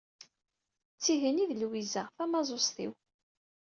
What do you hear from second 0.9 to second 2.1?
D tihin i d Lwiza,